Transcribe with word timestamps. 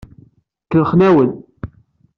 Kellxen-awen. 0.71 1.31